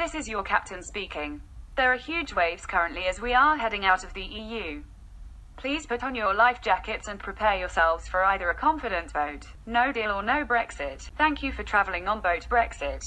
[0.00, 1.42] This is your captain speaking.
[1.76, 4.82] There are huge waves currently as we are heading out of the EU.
[5.58, 9.92] Please put on your life jackets and prepare yourselves for either a confident vote, no
[9.92, 11.10] deal or no Brexit.
[11.18, 13.04] Thank you for travelling on boat Brexit.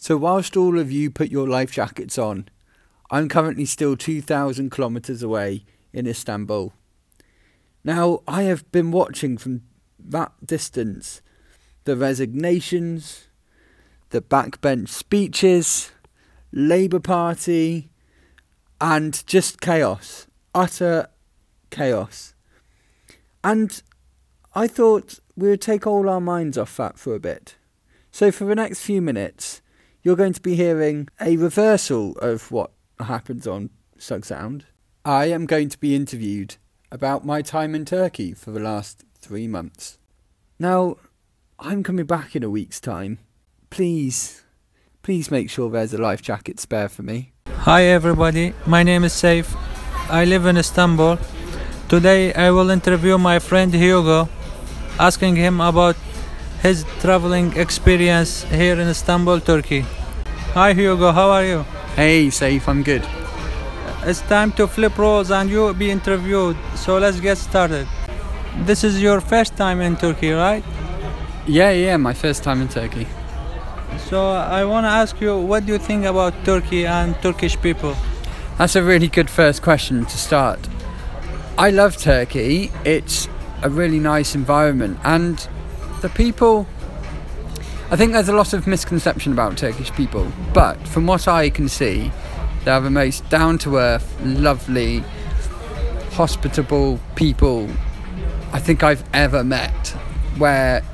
[0.00, 2.48] So, whilst all of you put your life jackets on,
[3.10, 6.72] I'm currently still 2,000 kilometres away in Istanbul.
[7.82, 9.62] Now, I have been watching from
[9.98, 11.20] that distance
[11.84, 13.28] the resignations,
[14.10, 15.90] the backbench speeches,
[16.52, 17.90] Labour Party,
[18.80, 20.26] and just chaos.
[20.54, 21.08] Utter
[21.70, 22.34] chaos.
[23.42, 23.82] And
[24.54, 27.56] I thought we would take all our minds off that for a bit.
[28.12, 29.62] So, for the next few minutes,
[30.02, 32.72] you're going to be hearing a reversal of what
[33.04, 34.64] happens on Sug Sound.
[35.04, 36.56] I am going to be interviewed
[36.92, 39.98] about my time in Turkey for the last three months.
[40.58, 40.96] Now,
[41.58, 43.18] I'm coming back in a week's time.
[43.70, 44.42] Please,
[45.02, 47.32] please make sure there's a life jacket spare for me.
[47.48, 49.54] Hi everybody, my name is Saif.
[50.08, 51.18] I live in Istanbul.
[51.88, 54.28] Today I will interview my friend Hugo,
[54.98, 55.96] asking him about
[56.62, 59.84] his traveling experience here in Istanbul, Turkey.
[60.54, 61.64] Hi Hugo, how are you?
[61.96, 63.06] Hey, Saif, I'm good.
[64.04, 67.86] It's time to flip roles and you be interviewed, so let's get started.
[68.64, 70.64] This is your first time in Turkey, right?
[71.46, 73.06] Yeah, yeah, my first time in Turkey.
[74.08, 77.96] So I want to ask you, what do you think about Turkey and Turkish people?
[78.56, 80.60] That's a really good first question to start.
[81.58, 82.70] I love Turkey.
[82.84, 83.28] It's
[83.62, 85.46] a really nice environment, and
[86.00, 86.66] the people.
[87.92, 91.68] I think there's a lot of misconception about Turkish people, but from what I can
[91.68, 92.12] see,
[92.64, 95.02] they are the most down to earth, lovely,
[96.12, 97.68] hospitable people
[98.52, 99.88] I think I've ever met.
[100.38, 100.84] Where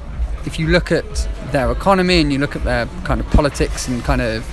[0.46, 4.02] if you look at their economy and you look at their kind of politics and
[4.02, 4.48] kind of,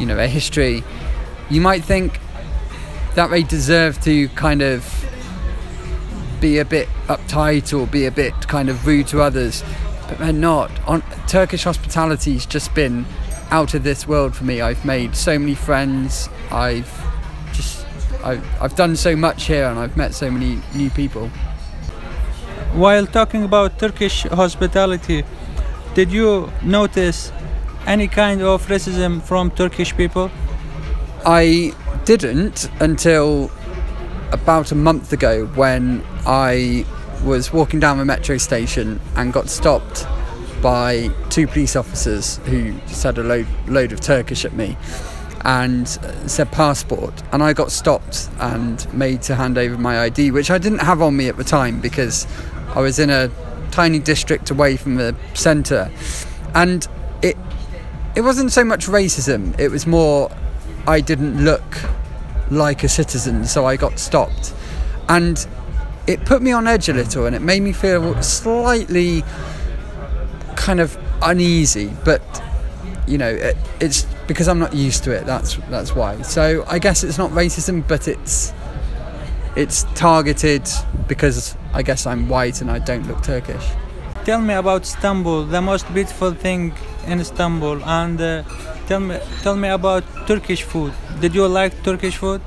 [0.00, 0.82] you know, their history,
[1.50, 2.18] you might think
[3.14, 4.84] that they deserve to kind of
[6.40, 9.62] be a bit uptight or be a bit kind of rude to others,
[10.08, 10.70] but they're not.
[10.86, 13.06] On Turkish hospitality's just been
[13.50, 14.60] out of this world for me.
[14.60, 16.28] I've made so many friends.
[16.50, 16.90] I've
[17.52, 17.86] just
[18.22, 21.28] I've, I've done so much here and I've met so many new people.
[22.72, 25.24] While talking about Turkish hospitality,
[25.94, 27.32] did you notice
[27.86, 30.30] any kind of racism from Turkish people?
[31.24, 31.72] I
[32.04, 33.50] didn't until
[34.32, 36.84] about a month ago when I
[37.24, 40.06] was walking down the metro station and got stopped
[40.62, 44.76] by two police officers who just had a load, load of Turkish at me
[45.44, 47.22] and uh, said passport.
[47.32, 51.02] And I got stopped and made to hand over my ID, which I didn't have
[51.02, 52.26] on me at the time because
[52.74, 53.30] I was in a
[53.70, 55.90] tiny district away from the centre.
[56.54, 56.86] And
[57.22, 57.36] it
[58.14, 60.30] it wasn't so much racism, it was more
[60.86, 61.80] I didn't look
[62.50, 64.54] like a citizen, so I got stopped.
[65.08, 65.46] And
[66.06, 69.22] it put me on edge a little and it made me feel slightly
[70.56, 72.22] kind of uneasy, but
[73.06, 75.26] you know, it, it's because I'm not used to it.
[75.26, 76.22] That's that's why.
[76.22, 78.52] So I guess it's not racism, but it's
[79.56, 80.68] it's targeted
[81.06, 83.66] because I guess I'm white and I don't look Turkish.
[84.24, 86.72] Tell me about Istanbul, the most beautiful thing
[87.06, 88.42] in Istanbul, and uh,
[88.86, 90.92] tell me tell me about Turkish food.
[91.20, 92.40] Did you like Turkish food?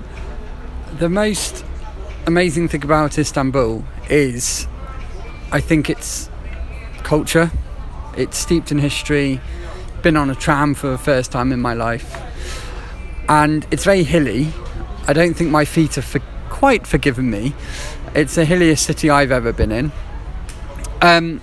[0.98, 1.64] The most
[2.28, 4.68] amazing thing about Istanbul is,
[5.54, 6.30] I think it's
[7.04, 7.50] culture.
[8.18, 9.40] It's steeped in history.
[10.02, 12.16] Been on a tram for the first time in my life,
[13.30, 14.50] and it's very hilly.
[15.08, 17.56] I don't think my feet have for- quite forgiven me.
[18.14, 19.92] It's the hilliest city I've ever been in.
[21.02, 21.42] Um,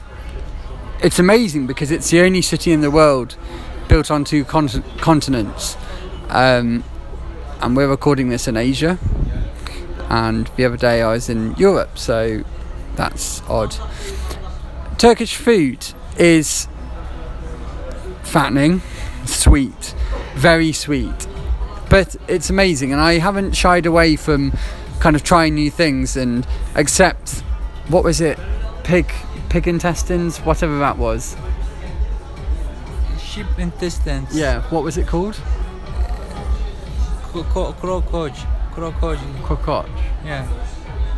[1.03, 3.37] it's amazing because it's the only city in the world
[3.89, 5.77] built on two con- continents.
[6.29, 6.85] Um,
[7.61, 8.99] and we're recording this in Asia.
[10.11, 12.45] And the other day I was in Europe, so
[12.95, 13.75] that's odd.
[14.99, 15.87] Turkish food
[16.19, 16.69] is
[18.23, 18.83] fattening,
[19.27, 19.95] sweet,
[20.35, 21.27] very sweet,
[21.91, 24.53] but it's amazing, and I haven't shied away from
[25.01, 27.41] kind of trying new things and accept
[27.89, 28.39] what was it,
[28.85, 29.13] pig
[29.49, 31.37] pig intestines, whatever that was.
[33.21, 34.35] Sheep intestines.
[34.35, 35.41] Yeah, what was it called?
[37.33, 38.54] Crocodile.
[38.75, 39.89] Crocodile.
[40.25, 40.49] Yeah.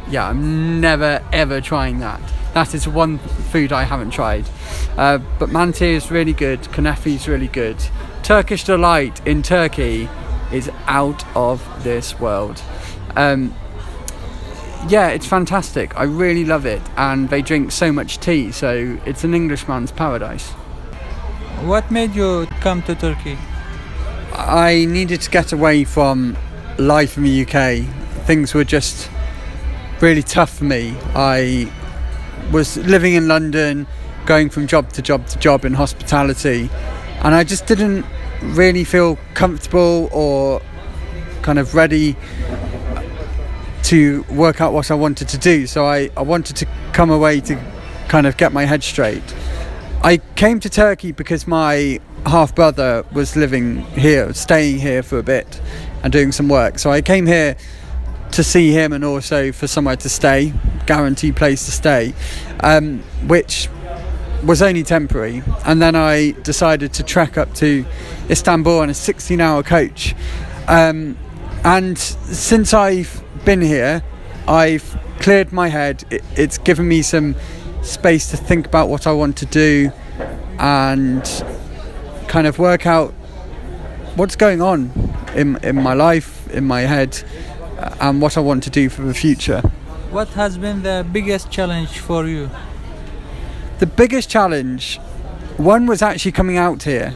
[0.08, 2.20] Yeah, I'm never ever trying that.
[2.55, 4.49] That is one food I haven't tried.
[4.97, 6.61] Uh, but manti is really good.
[6.62, 7.76] Kanefi is really good.
[8.23, 10.08] Turkish delight in Turkey
[10.53, 12.62] is out of this world.
[13.17, 13.55] Um,
[14.88, 15.97] yeah, it's fantastic.
[15.97, 20.50] I really love it, and they drink so much tea, so it's an Englishman's paradise.
[21.64, 23.37] What made you come to Turkey?
[24.32, 26.37] I needed to get away from
[26.78, 27.84] life in the UK.
[28.26, 29.11] Things were just
[30.00, 30.94] really tough for me.
[31.14, 31.73] I
[32.52, 33.87] was living in London,
[34.25, 36.70] going from job to job to job in hospitality,
[37.23, 38.05] and I just didn't
[38.43, 40.61] really feel comfortable or
[41.43, 42.17] kind of ready
[43.84, 45.67] to work out what I wanted to do.
[45.67, 47.56] So I, I wanted to come away to
[48.08, 49.23] kind of get my head straight.
[50.02, 55.23] I came to Turkey because my half brother was living here, staying here for a
[55.23, 55.61] bit
[56.02, 56.78] and doing some work.
[56.78, 57.56] So I came here
[58.32, 60.52] to see him and also for somewhere to stay,
[60.87, 62.14] guaranteed place to stay,
[62.61, 63.69] um, which
[64.44, 65.43] was only temporary.
[65.64, 67.84] And then I decided to trek up to
[68.28, 70.14] Istanbul on a 16 hour coach.
[70.69, 71.17] Um,
[71.64, 74.02] and since I've been here,
[74.46, 76.05] I've cleared my head.
[76.11, 77.37] It, it's given me some
[77.82, 79.93] space to think about what I want to do
[80.58, 81.25] and
[82.28, 83.12] kind of work out
[84.17, 84.90] what's going on
[85.34, 87.23] in, in my life, in my head,
[87.78, 89.61] uh, and what I want to do for the future.
[90.11, 92.50] What has been the biggest challenge for you?
[93.78, 94.99] The biggest challenge,
[95.58, 97.12] one was actually coming out here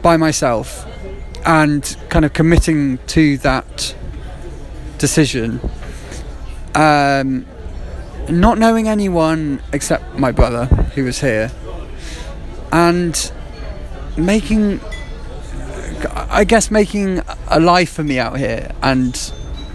[0.00, 0.86] by myself
[1.44, 3.94] and kind of committing to that
[4.98, 5.60] decision.
[6.74, 7.44] Um,
[8.30, 10.64] not knowing anyone except my brother
[10.94, 11.50] who was here,
[12.72, 13.32] and
[14.16, 14.80] making,
[16.14, 19.16] I guess, making a life for me out here and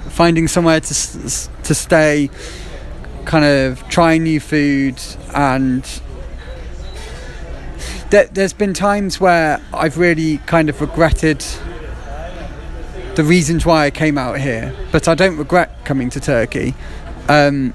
[0.09, 0.93] finding somewhere to
[1.63, 2.29] to stay,
[3.25, 4.99] kind of trying new food
[5.33, 6.01] and.
[8.09, 11.45] There, there's been times where I've really kind of regretted
[13.15, 16.73] the reasons why I came out here, but I don't regret coming to Turkey.
[17.27, 17.73] Um,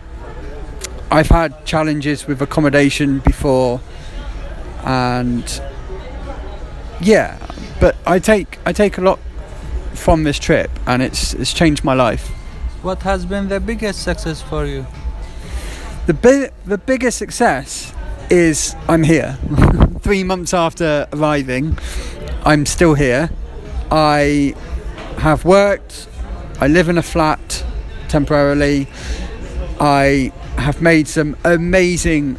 [1.11, 3.81] I've had challenges with accommodation before,
[4.83, 5.63] and
[7.01, 7.39] yeah,
[7.81, 9.19] but I take I take a lot
[9.95, 12.29] from this trip, and it's it's changed my life.
[12.83, 14.87] What has been the biggest success for you?
[16.07, 17.93] The bi- the biggest success
[18.31, 19.39] is I'm here.
[20.01, 21.79] Three months after arriving,
[22.45, 23.31] I'm still here.
[23.91, 24.55] I
[25.19, 26.09] have worked.
[26.61, 27.65] I live in a flat
[28.09, 28.87] temporarily.
[29.81, 32.39] I have made some amazing,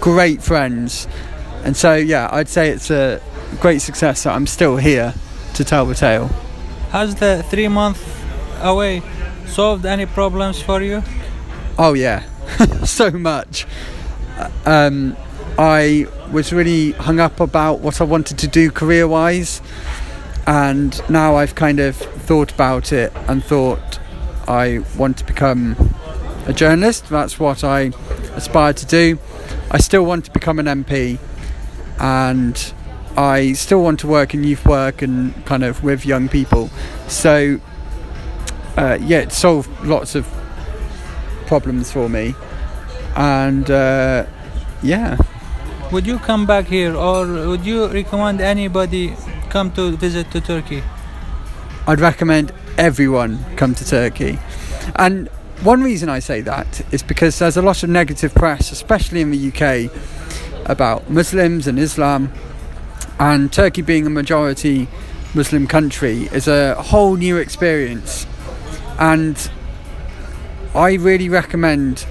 [0.00, 1.06] great friends.
[1.64, 3.20] And so, yeah, I'd say it's a
[3.62, 5.14] great success that I'm still here
[5.54, 6.26] to tell the tale.
[6.90, 8.02] Has the three month
[8.60, 9.02] away
[9.46, 11.00] solved any problems for you?
[11.78, 12.24] Oh, yeah,
[12.84, 13.64] so much.
[14.66, 15.16] Um,
[15.56, 19.62] I was really hung up about what I wanted to do career wise,
[20.44, 24.00] and now I've kind of thought about it and thought
[24.48, 25.76] I want to become
[26.46, 27.08] a journalist.
[27.08, 27.92] That's what I
[28.34, 29.20] aspire to do.
[29.70, 31.20] I still want to become an MP,
[32.00, 32.74] and
[33.16, 36.70] I still want to work in youth work and kind of with young people.
[37.08, 37.60] So,
[38.76, 40.26] uh, yeah, it solved lots of
[41.46, 42.34] problems for me,
[43.16, 44.24] and uh,
[44.82, 45.18] yeah.
[45.90, 49.14] Would you come back here, or would you recommend anybody
[49.50, 50.82] come to visit to Turkey?
[51.86, 54.38] I'd recommend everyone come to Turkey,
[54.96, 55.28] and
[55.62, 59.30] one reason I say that is because there's a lot of negative press, especially in
[59.30, 59.90] the UK,
[60.68, 62.32] about Muslims and Islam,
[63.18, 64.88] and Turkey being a majority
[65.34, 68.26] Muslim country is a whole new experience,
[68.98, 69.50] and
[70.74, 72.06] I really recommend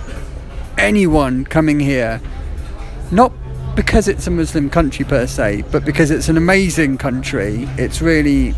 [0.77, 2.21] anyone coming here,
[3.11, 3.31] not
[3.75, 7.67] because it's a Muslim country per se, but because it's an amazing country.
[7.77, 8.53] It's really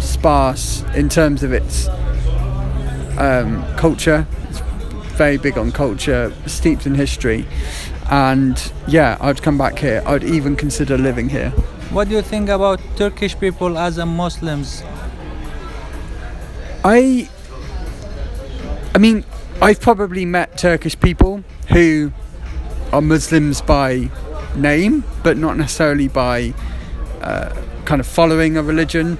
[0.00, 1.88] sparse in terms of its
[3.18, 4.26] um, culture.
[4.48, 4.60] It's
[5.16, 7.46] very big on culture, steeped in history.
[8.10, 10.02] And yeah, I'd come back here.
[10.06, 11.50] I'd even consider living here.
[11.90, 14.82] What do you think about Turkish people as a Muslims?
[16.84, 17.28] I
[18.94, 19.24] I mean,
[19.60, 22.12] I've probably met Turkish people who
[22.92, 24.10] are Muslims by
[24.56, 26.52] name, but not necessarily by
[27.22, 27.54] uh,
[27.84, 29.18] kind of following a religion.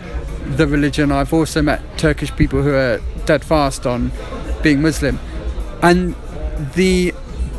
[0.57, 1.13] The religion.
[1.13, 4.11] I've also met Turkish people who are dead fast on
[4.63, 5.19] being Muslim,
[5.83, 6.15] and
[6.75, 7.15] the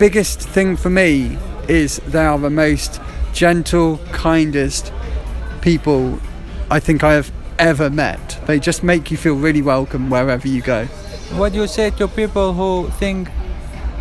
[0.09, 1.37] biggest thing for me
[1.69, 2.99] is they are the most
[3.31, 4.91] gentle, kindest
[5.61, 6.19] people
[6.69, 8.37] I think I have ever met.
[8.45, 10.87] They just make you feel really welcome wherever you go.
[11.39, 13.29] What do you say to people who think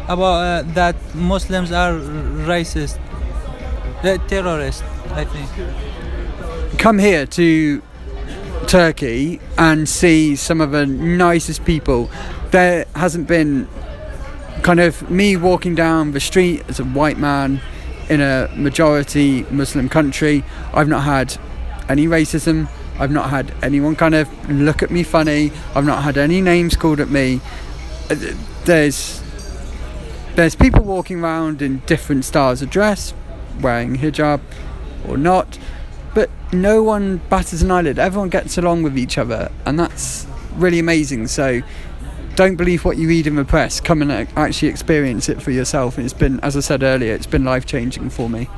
[0.09, 2.99] about uh, that Muslims are racist,
[4.03, 4.83] They're terrorists?
[5.11, 6.81] I think.
[6.81, 7.81] Come here to
[8.67, 12.11] Turkey and see some of the nicest people.
[12.51, 13.69] There hasn't been
[14.63, 17.61] kind of me walking down the street as a white man
[18.09, 20.45] in a majority Muslim country.
[20.75, 21.37] I've not had
[21.89, 22.69] any racism.
[22.99, 25.51] I've not had anyone kind of look at me funny.
[25.75, 27.41] I've not had any names called at me.
[28.11, 28.17] Uh,
[28.65, 29.23] There's
[30.35, 33.13] there's people walking around in different styles of dress,
[33.61, 34.41] wearing hijab
[35.07, 35.59] or not,
[36.15, 37.99] but no one batters an eyelid.
[37.99, 41.27] Everyone gets along with each other, and that's really amazing.
[41.27, 41.63] So
[42.37, 43.81] don't believe what you read in the press.
[43.81, 45.97] Come and uh, actually experience it for yourself.
[45.97, 48.49] And it's been, as I said earlier, it's been life changing for me.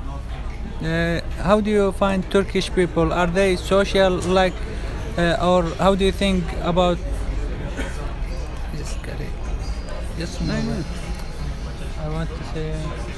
[0.83, 3.13] Uh, how do you find Turkish people?
[3.13, 4.53] Are they social like,
[5.17, 6.99] uh, or how do you think about?
[8.77, 9.33] Just get it.
[10.19, 10.87] Just a moment.
[12.01, 12.75] I want to say.
[12.77, 13.09] You-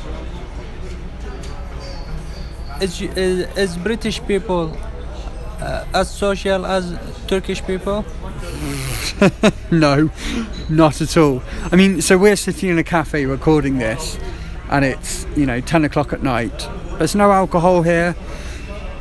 [2.80, 3.00] is,
[3.56, 4.76] is British people
[5.60, 8.04] uh, as social as Turkish people?
[9.70, 10.10] no,
[10.68, 11.42] not at all.
[11.72, 14.18] I mean, so we're sitting in a cafe recording this,
[14.70, 16.68] and it's you know 10 o'clock at night.
[16.98, 18.14] There's no alcohol here.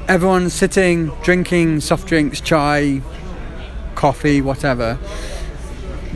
[0.08, 3.02] Everyone's sitting, drinking soft drinks, chai,
[3.96, 5.00] coffee, whatever,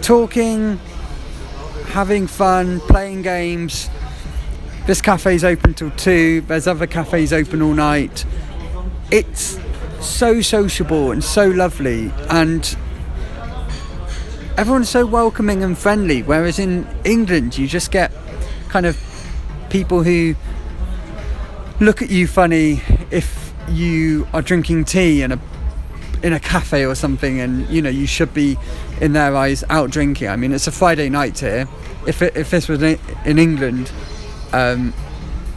[0.02, 0.78] talking,
[1.88, 3.90] having fun, playing games.
[4.86, 6.42] This cafe's open till two.
[6.42, 8.26] There's other cafes open all night.
[9.12, 9.60] It's
[10.02, 12.78] so sociable and so lovely, and
[14.58, 16.22] everyone's so welcoming and friendly.
[16.22, 18.12] Whereas in England, you just get
[18.70, 18.98] kind of
[19.70, 20.36] people who
[21.80, 25.40] look at you funny if you are drinking tea in a
[26.22, 28.58] in a cafe or something, and you know you should be
[29.02, 30.28] in their eyes out drinking.
[30.28, 31.68] I mean, it's a Friday night here.
[32.08, 33.92] If it, if this was in England,
[34.54, 34.94] um,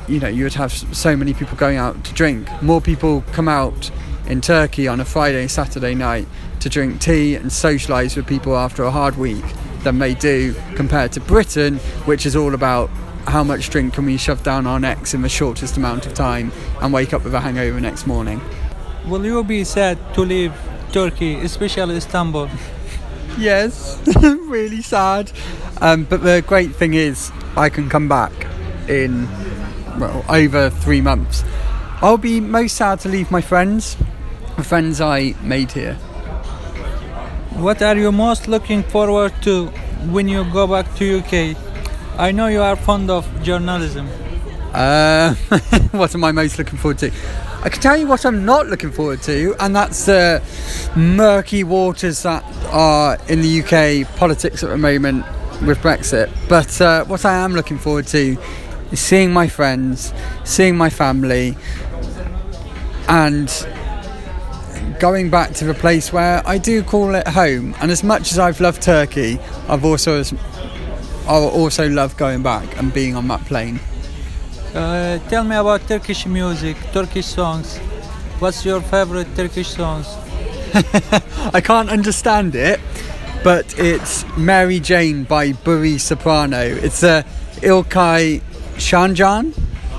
[0.08, 2.48] you know, you would have so many people going out to drink.
[2.62, 3.90] More people come out
[4.32, 6.26] in Turkey on a Friday, Saturday night
[6.58, 9.44] to drink tea and socialise with people after a hard week
[9.84, 12.88] than they do compared to Britain, which is all about
[13.26, 16.50] how much drink can we shove down our necks in the shortest amount of time
[16.80, 18.40] and wake up with a hangover next morning.
[19.06, 20.54] Will you be sad to leave
[20.92, 22.48] Turkey, especially Istanbul?
[23.38, 25.32] Yes, really sad.
[25.80, 28.32] Um, but the great thing is, I can come back
[28.88, 29.26] in
[29.98, 31.42] well over three months.
[32.02, 33.96] I'll be most sad to leave my friends,
[34.62, 35.94] friends I made here.
[37.56, 39.66] What are you most looking forward to
[40.10, 41.56] when you go back to UK?
[42.18, 44.08] I know you are fond of journalism.
[44.72, 45.34] Uh,
[45.92, 47.10] what am I most looking forward to?
[47.62, 50.42] I can tell you what I'm not looking forward to, and that's the
[50.96, 52.42] murky waters that
[52.72, 55.24] are in the UK politics at the moment
[55.64, 56.30] with Brexit.
[56.48, 58.36] But uh, what I am looking forward to
[58.90, 60.12] is seeing my friends,
[60.44, 61.56] seeing my family,
[63.08, 63.48] and
[65.02, 67.74] going back to the place where I do call it home.
[67.80, 70.22] And as much as I've loved Turkey, I've also
[71.26, 73.80] I also love going back and being on that plane.
[74.72, 77.78] Uh, tell me about Turkish music, Turkish songs.
[78.38, 80.06] What's your favorite Turkish songs?
[81.52, 82.78] I can't understand it,
[83.42, 86.62] but it's Mary Jane by Buri Soprano.
[86.62, 87.24] It's a
[87.56, 88.40] Ilkay
[88.76, 89.52] Sencan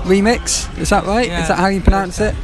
[0.04, 0.66] remix.
[0.78, 1.28] Is that right?
[1.28, 1.42] Yeah.
[1.42, 2.34] Is that how you pronounce it?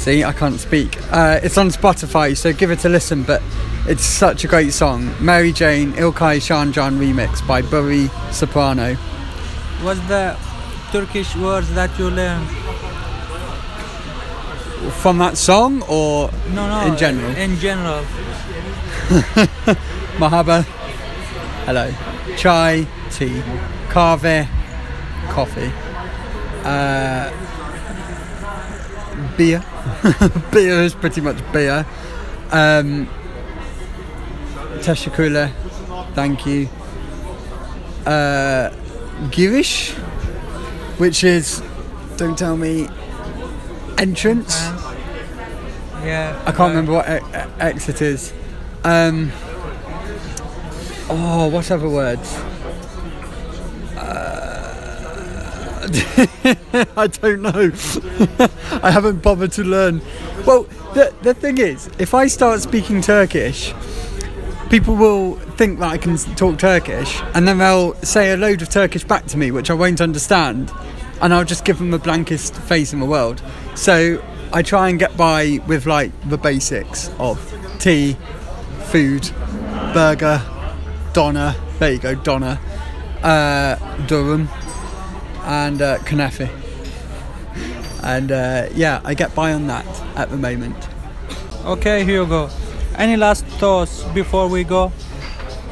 [0.00, 0.96] See, I can't speak.
[1.12, 3.22] Uh, it's on Spotify, so give it a listen.
[3.22, 3.42] But
[3.86, 5.14] it's such a great song.
[5.20, 8.94] Mary Jane Ilkay Sencan remix by Buri Soprano.
[9.84, 10.38] What's the
[10.90, 12.48] Turkish words that you learned?
[15.02, 16.86] From that song or No, no.
[16.90, 17.36] In general?
[17.36, 18.02] In general.
[20.16, 20.62] Mahaba,
[21.66, 21.92] hello.
[22.38, 23.42] Chai, tea.
[23.90, 24.48] Kahve,
[25.28, 25.70] coffee.
[26.64, 27.30] Uh,
[29.36, 29.62] beer.
[30.52, 31.86] beer is pretty much beer.
[32.52, 33.08] Um,
[34.80, 35.52] Teshakula,
[36.14, 36.68] thank you.
[38.06, 38.70] Uh,
[39.30, 39.92] Girish,
[40.98, 41.62] which is,
[42.16, 42.88] don't tell me,
[43.98, 44.54] entrance.
[46.02, 46.40] Yeah.
[46.46, 48.32] I can't remember what e- e- exit is.
[48.84, 49.30] Um,
[51.10, 52.34] oh, what other words?
[56.96, 57.72] I don't know.
[58.82, 60.00] I haven't bothered to learn.
[60.46, 63.74] Well, the, the thing is, if I start speaking Turkish,
[64.70, 68.68] people will think that I can talk Turkish, and then they'll say a load of
[68.68, 70.72] Turkish back to me, which I won't understand,
[71.20, 73.42] and I'll just give them the blankest face in the world.
[73.74, 77.38] So I try and get by with like the basics of
[77.80, 78.16] tea,
[78.84, 79.28] food,
[79.92, 80.40] burger,
[81.12, 81.56] doner.
[81.80, 82.60] There you go, doner,
[83.22, 84.48] uh, dürüm,
[85.50, 86.48] and uh, Kanafi.
[88.04, 89.84] And uh, yeah, I get by on that
[90.16, 90.88] at the moment.
[91.64, 92.48] Okay, Hugo.
[92.96, 94.92] Any last thoughts before we go?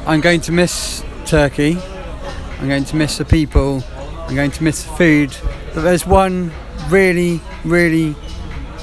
[0.05, 1.77] I'm going to miss Turkey.
[2.59, 3.81] I'm going to miss the people.
[4.27, 5.35] I'm going to miss the food.
[5.73, 6.51] But there's one
[6.89, 8.15] really, really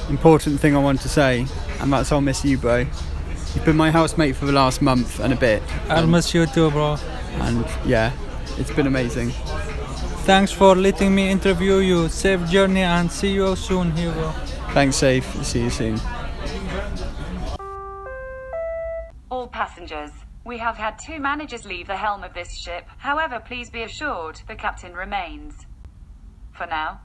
[0.09, 1.45] important thing I want to say,
[1.79, 2.85] and that's I'll miss you, bro.
[3.53, 5.61] You've been my housemate for the last month and a bit.
[5.89, 6.97] I'll and, miss you too, bro.
[7.41, 8.11] and yeah,
[8.57, 9.31] it's been amazing.
[10.27, 12.09] Thanks for letting me interview you.
[12.09, 14.31] Safe journey and see you soon, Hugo.
[14.73, 15.23] Thanks, Saif.
[15.45, 15.97] See you soon.
[19.31, 20.11] All passengers.
[20.43, 22.89] We have had two managers leave the helm of this ship.
[22.97, 25.65] However, please be assured the captain remains.
[26.51, 26.99] For now,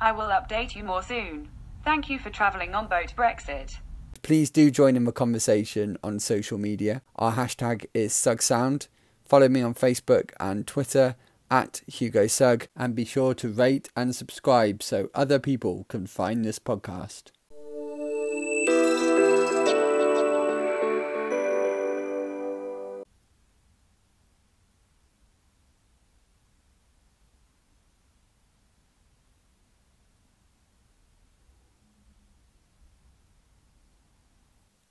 [0.00, 1.48] I will update you more soon.
[1.84, 3.76] Thank you for travelling on boat Brexit.
[4.22, 7.02] Please do join in the conversation on social media.
[7.14, 8.88] Our hashtag is SugSound.
[9.24, 11.14] Follow me on Facebook and Twitter
[11.50, 16.44] at Hugo Sug and be sure to rate and subscribe so other people can find
[16.44, 17.30] this podcast.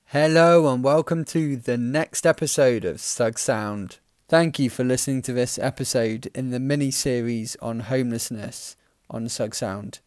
[0.10, 4.00] Hello and welcome to the next episode of Sug Sound.
[4.28, 8.76] Thank you for listening to this episode in the mini series on homelessness
[9.08, 10.00] on Sug Sound.